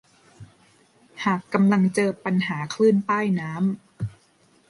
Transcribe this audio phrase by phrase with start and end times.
[1.23, 3.63] หากกำลังเจอปัญหาคลื่นใต้น้ำ